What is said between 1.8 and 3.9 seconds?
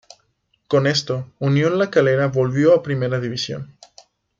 Calera volvió a Primera División.